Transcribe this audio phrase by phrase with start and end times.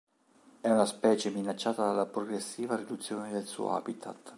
[0.61, 4.29] È un specie minacciata dalla progressiva riduzione del suo habitat.